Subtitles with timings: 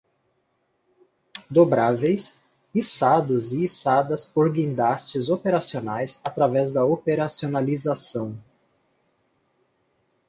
[1.57, 2.23] Dobráveis,
[2.79, 8.35] içados e içadas por guindastes operacionais através da operacionalização